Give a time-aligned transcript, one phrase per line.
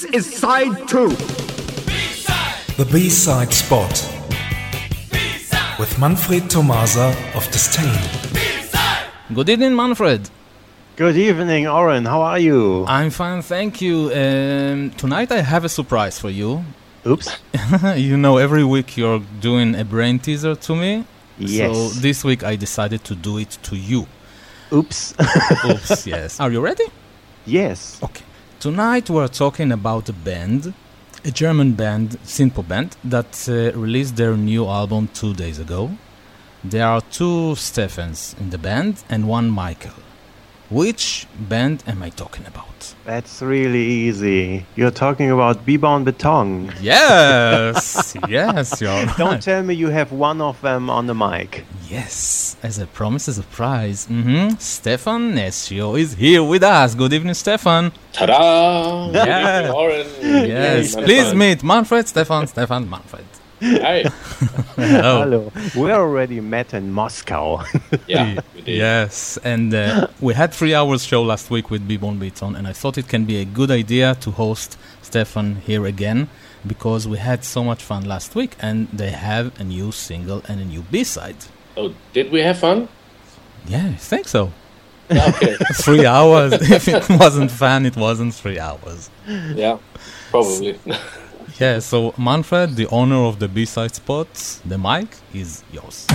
[0.00, 1.10] This is side two.
[2.78, 3.92] The B-side spot
[5.78, 8.00] with Manfred Tomasa of Disdain.
[9.34, 10.30] Good evening, Manfred.
[10.96, 12.06] Good evening, Oren.
[12.06, 12.86] How are you?
[12.88, 14.10] I'm fine, thank you.
[14.14, 16.64] Um, tonight I have a surprise for you.
[17.04, 17.36] Oops.
[17.96, 21.04] you know, every week you're doing a brain teaser to me.
[21.38, 21.76] Yes.
[21.76, 24.06] So this week I decided to do it to you.
[24.72, 25.14] Oops.
[25.66, 26.40] Oops, yes.
[26.40, 26.86] Are you ready?
[27.44, 28.02] yes.
[28.02, 28.24] Okay.
[28.60, 30.74] Tonight we're talking about a band,
[31.24, 35.92] a German band, Synthpop band, that uh, released their new album two days ago.
[36.62, 39.94] There are two Stephans in the band and one Michael.
[40.70, 42.66] Which band am I talking about?
[43.04, 44.66] That's really easy.
[44.76, 46.72] You're talking about Beborn Beton.
[46.80, 49.16] Yes, yes, you're right.
[49.16, 51.64] Don't tell me you have one of them on the mic.
[51.88, 54.06] Yes, as a promise, as a prize.
[54.06, 54.56] Mm-hmm.
[54.58, 56.94] Stefan Netschio is here with us.
[56.94, 57.90] Good evening, Stefan.
[58.12, 59.06] Ta-da!
[59.08, 59.58] Good Yeah.
[59.58, 60.06] evening, Oren.
[60.48, 63.24] Yes, please meet Manfred, Stefan, Stefan, Manfred.
[63.62, 64.02] Hi.
[64.76, 65.20] Hello.
[65.22, 65.52] Hello.
[65.76, 67.62] We already met in Moscow.
[68.06, 68.78] Yeah, we did.
[68.78, 72.72] Yes, and uh, we had three hours show last week with Beborn Beton, and I
[72.72, 76.28] thought it can be a good idea to host Stefan here again
[76.66, 80.60] because we had so much fun last week, and they have a new single and
[80.60, 81.36] a new B-side.
[81.76, 82.88] Oh, did we have fun?
[83.66, 84.52] Yeah, I think so.
[85.10, 85.56] Okay.
[85.74, 86.52] three hours.
[86.54, 89.10] if it wasn't fun, it wasn't three hours.
[89.54, 89.76] yeah,
[90.30, 90.78] probably.
[91.60, 96.06] Yeah, so Manfred, the owner of the B-side spots, the mic is yours.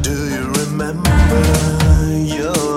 [0.00, 1.44] Do you remember
[2.24, 2.75] your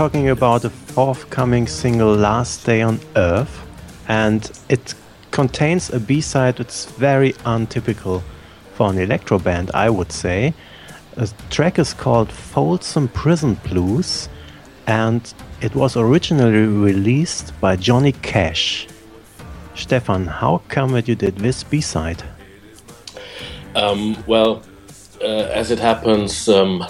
[0.00, 3.66] talking about the forthcoming single Last Day on Earth.
[4.08, 4.94] And it
[5.30, 8.22] contains a B-side that's very untypical
[8.72, 10.54] for an electro band, I would say.
[11.16, 14.30] The track is called Folsom Prison Blues.
[14.86, 15.20] And
[15.60, 18.88] it was originally released by Johnny Cash.
[19.74, 22.22] Stefan, how come that you did this B-side?
[23.74, 24.62] Um, well,
[25.20, 26.86] uh, as it happens, um,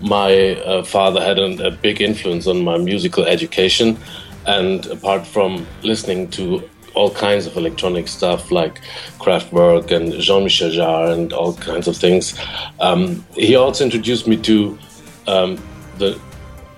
[0.00, 3.98] my uh, father had an, a big influence on my musical education.
[4.46, 8.80] And apart from listening to all kinds of electronic stuff like
[9.18, 12.38] Kraftwerk and Jean Michel Jarre and all kinds of things,
[12.80, 14.78] um, he also introduced me to
[15.26, 15.58] um,
[15.98, 16.18] the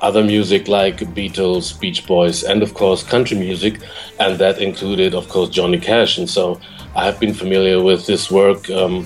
[0.00, 3.81] other music like Beatles, Beach Boys, and of course country music,
[4.19, 6.19] and that included, of course, Johnny Cash.
[6.19, 6.60] And so
[6.97, 9.04] I have been familiar with this work um,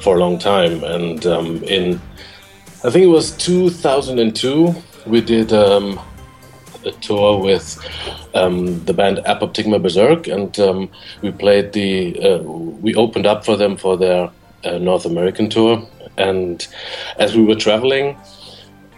[0.00, 0.82] for a long time.
[0.84, 2.00] And um, in,
[2.84, 4.72] I think it was 2002,
[5.04, 5.98] we did um,
[6.84, 7.76] a tour with
[8.34, 10.88] um, the band Apoptygma Berserk, and um,
[11.20, 14.30] we played the, uh, we opened up for them for their
[14.62, 15.84] uh, North American tour.
[16.18, 16.64] And
[17.18, 18.16] as we were traveling,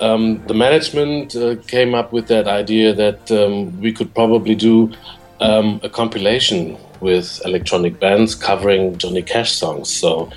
[0.00, 4.92] um, the management uh, came up with that idea that um, we could probably do
[5.40, 9.88] um, a compilation with electronic bands covering Johnny Cash songs.
[9.88, 10.30] So,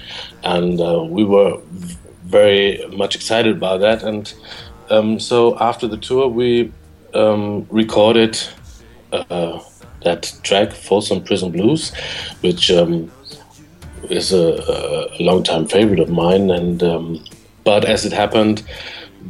[0.44, 1.59] and uh, we were
[2.33, 4.03] very much excited about that.
[4.03, 4.33] And
[4.89, 6.71] um, so after the tour, we
[7.13, 8.38] um, recorded
[9.12, 9.59] uh,
[10.03, 11.94] that track, Folsom Prison Blues,
[12.41, 13.12] which um,
[14.09, 14.47] is a,
[15.18, 16.50] a long-time favorite of mine.
[16.50, 17.24] And um,
[17.63, 18.63] but as it happened,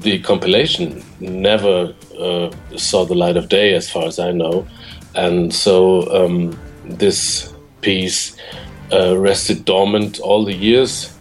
[0.02, 4.66] the compilation never uh, saw the light of day, as far as I know,
[5.14, 5.76] and so
[6.26, 6.58] um,
[6.98, 8.36] this piece
[8.92, 11.13] uh, rested dormant all the years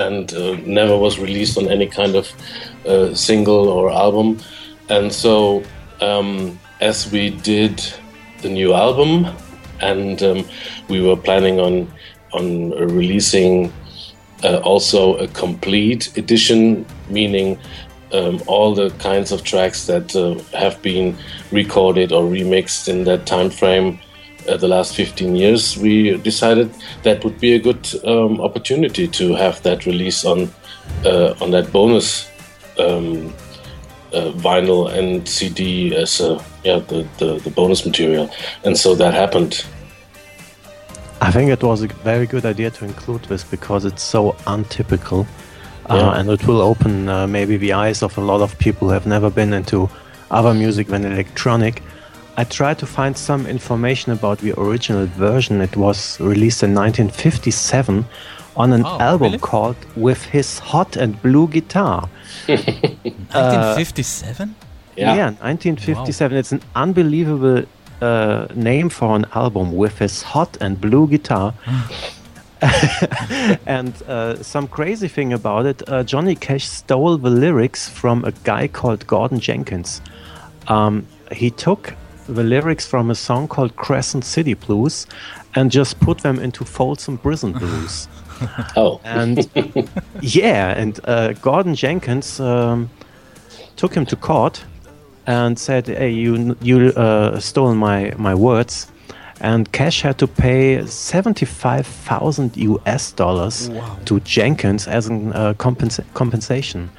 [0.00, 2.32] and uh, never was released on any kind of
[2.86, 4.38] uh, single or album.
[4.88, 5.62] And so,
[6.00, 7.82] um, as we did
[8.42, 9.26] the new album,
[9.80, 10.44] and um,
[10.88, 11.92] we were planning on
[12.32, 13.72] on releasing
[14.44, 17.58] uh, also a complete edition, meaning
[18.12, 21.16] um, all the kinds of tracks that uh, have been
[21.52, 23.98] recorded or remixed in that time frame
[24.48, 26.70] uh, the last 15 years we decided
[27.02, 30.50] that would be a good um, opportunity to have that release on
[31.04, 32.28] uh, on that bonus
[32.78, 33.32] um,
[34.12, 38.30] uh, vinyl and CD as a, yeah the, the, the bonus material
[38.64, 39.64] and so that happened
[41.22, 45.26] I think it was a very good idea to include this because it's so untypical
[45.90, 46.18] uh, Yeah.
[46.18, 49.06] and it will open uh, maybe the eyes of a lot of people who have
[49.06, 49.88] never been into
[50.30, 51.82] other music than electronic.
[52.36, 55.60] I tried to find some information about the original version.
[55.60, 58.04] It was released in 1957
[58.56, 59.38] on an Oh, album really?
[59.38, 62.08] called With His Hot and Blue Guitar.
[62.46, 64.54] 1957?
[64.96, 66.36] Yeah, 1957.
[66.38, 67.64] It's an unbelievable
[68.02, 71.54] uh, name for an album with his hot and blue guitar.
[73.66, 78.32] and uh, some crazy thing about it, uh, Johnny Cash stole the lyrics from a
[78.44, 80.02] guy called Gordon Jenkins.
[80.68, 81.94] Um, he took
[82.34, 85.06] the lyrics from a song called Crescent City Blues
[85.54, 88.08] and just put them into Folsom Prison Blues.
[88.76, 89.48] oh and
[90.20, 92.88] yeah, and uh, Gordon Jenkins um,
[93.76, 94.64] took him to court
[95.26, 98.86] and said, "Hey, you you uh, stole my my words."
[99.42, 103.12] And Cash had to pay seventy-five thousand U.S.
[103.12, 103.70] dollars
[104.04, 106.90] to Jenkins as a uh, compensa- compensation.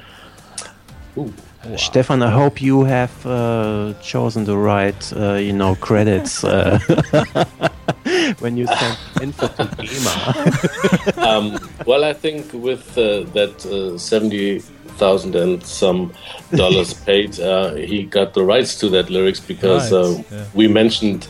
[1.76, 6.78] Stefan, I hope you have uh, chosen the right, uh, you know, credits uh,
[8.40, 11.18] when you send info to GEMA.
[11.28, 14.58] um, well, I think with uh, that uh, seventy
[14.98, 16.12] thousand and some
[16.54, 20.44] dollars paid, uh, he got the rights to that lyrics because uh, Right, yeah.
[20.54, 21.28] we mentioned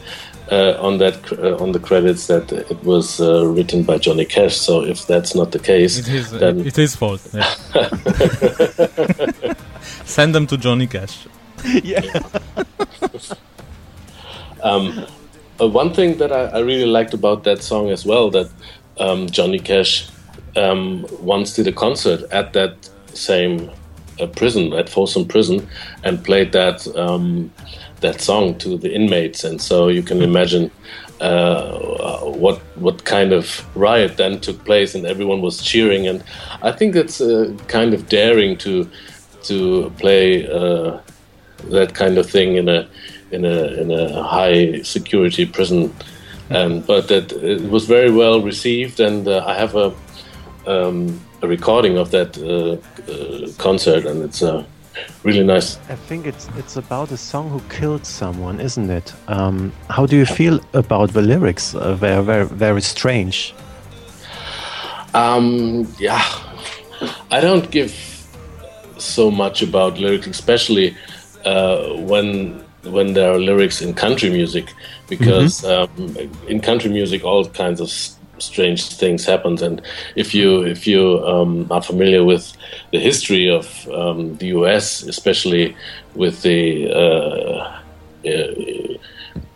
[0.52, 4.56] uh, on that uh, on the credits that it was uh, written by Johnny Cash.
[4.56, 7.26] So if that's not the case, It is, then it is fault.
[7.32, 7.54] Yeah.
[10.04, 11.26] Send them to Johnny Cash.
[14.64, 15.06] Um,
[15.60, 18.48] uh, one thing that I, I really liked about that song as well that
[18.98, 20.08] um, Johnny Cash
[20.54, 23.72] um, once did a concert at that same
[24.20, 25.66] uh, prison at Folsom Prison
[26.04, 27.52] and played that um,
[28.00, 30.70] that song to the inmates, and so you can imagine
[31.20, 31.78] uh,
[32.18, 36.22] what what kind of riot then took place, and everyone was cheering, and
[36.62, 38.88] I think it's uh, kind of daring to
[39.44, 40.98] to play uh,
[41.70, 42.88] that kind of thing in a
[43.30, 45.94] in a in a high security prison.
[46.50, 49.94] And but that it was very well received, and uh, I have a
[50.66, 52.76] um, a recording of that uh,
[53.10, 54.64] uh, concert, and it's uh,
[55.24, 55.78] really nice.
[55.88, 59.12] I think it's it's about a song who killed someone, isn't it?
[59.28, 61.74] Um, how do you feel about the lyrics?
[61.74, 63.54] Uh, they're very very strange.
[65.14, 66.22] Um, yeah,
[67.30, 67.92] I don't give
[68.98, 70.96] so much about lyrics, especially
[71.44, 74.72] uh, when when there are lyrics in country music,
[75.08, 76.16] because um,
[76.48, 77.90] in country music all kinds of
[78.42, 79.62] strange things happen.
[79.62, 79.80] And
[80.16, 82.52] if you if you um, are familiar with
[82.90, 85.76] the history of um, the U.S., especially
[86.14, 87.80] with the uh,
[88.28, 88.98] uh,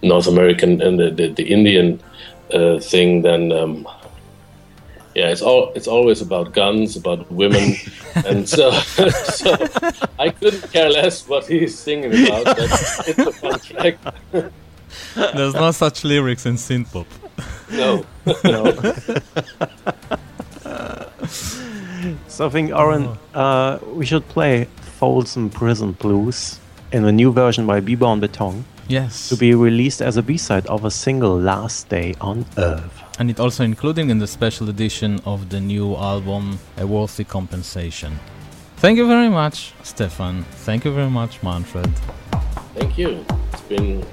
[0.03, 2.00] North American and the, the, the Indian
[2.53, 3.87] uh, thing, then um,
[5.14, 7.75] yeah, it's all it's always about guns, about women,
[8.26, 8.71] and so
[9.40, 9.57] so
[10.19, 12.45] I couldn't care less what he's singing about.
[12.45, 13.97] But it's a fun track.
[15.14, 17.07] There's no such lyrics in synthpop.
[17.73, 18.05] No,
[18.45, 18.73] No.
[22.28, 24.66] so I think, Oren, uh, we should play
[24.99, 26.61] Folsom Prison Blues
[26.93, 29.28] in a new version by Beborn Beton Yes.
[29.28, 33.02] to be released as a B-side of a single Last Day on Earth.
[33.19, 38.19] and it also including in the special edition of the new album A Worthy Compensation.
[38.76, 40.45] Thank you very much, Stefan.
[40.66, 41.90] Thank you very much, Manfred.
[42.75, 43.25] thank you.
[43.52, 44.05] It's been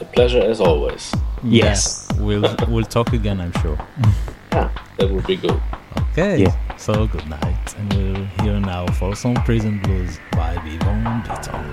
[0.00, 1.14] a pleasure as always.
[1.42, 2.08] Yes.
[2.14, 3.78] Yeah, we'll we'll talk again, I'm sure.
[4.50, 5.60] Yeah, that would be good.
[6.12, 6.38] Okay.
[6.42, 6.76] Yeah.
[6.78, 11.64] So good night, and we'll hear now for some prison blues by Beborn Beton.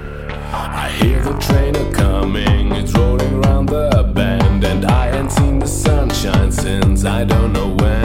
[0.53, 5.59] I hear the train a coming, it's rolling around the bend, and I ain't seen
[5.59, 8.04] the sunshine since I don't know when.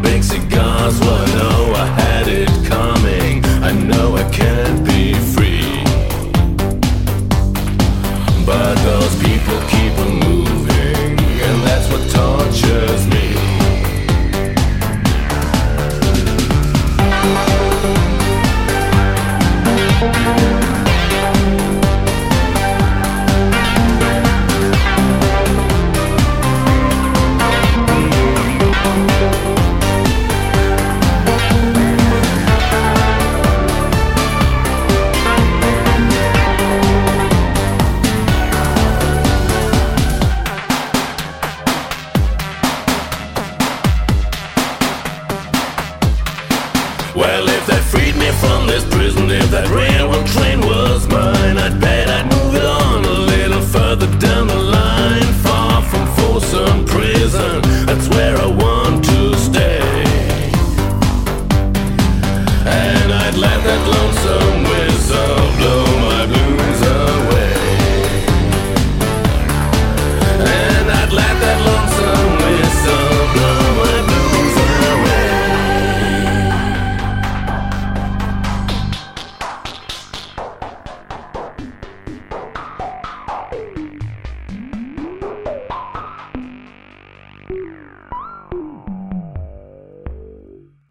[0.00, 0.98] big cigars.
[1.00, 1.71] What oh.
[48.42, 51.56] from this prison if that railroad train was mine.
[51.58, 52.31] I'd bet I'd